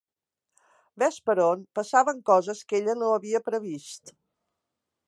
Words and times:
Vés 1.03 1.19
per 1.31 1.35
on, 1.43 1.61
passaven 1.81 2.25
coses 2.31 2.65
que 2.71 2.81
ella 2.81 2.99
no 3.05 3.13
havia 3.21 3.47
previst. 3.53 4.15